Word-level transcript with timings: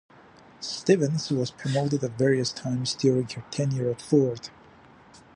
Stevens 0.61 1.29
was 1.29 1.51
promoted 1.51 2.03
at 2.03 2.17
various 2.17 2.51
times 2.51 2.95
during 2.95 3.27
her 3.29 3.43
tenure 3.51 3.91
at 3.91 4.01
Ford. 4.01 4.49